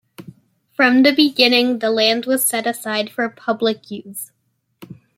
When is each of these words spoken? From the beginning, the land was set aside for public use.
From 0.73 1.03
the 1.03 1.13
beginning, 1.13 1.77
the 1.77 1.91
land 1.91 2.25
was 2.25 2.43
set 2.43 2.65
aside 2.65 3.11
for 3.11 3.29
public 3.29 3.91
use. 3.91 4.31